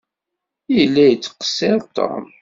Yella 0.75 1.03
yettqeṣṣiṛ 1.07 1.79
Tom? 1.95 2.25